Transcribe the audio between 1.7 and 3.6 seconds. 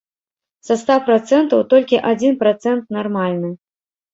толькі адзін працэнт нармальны.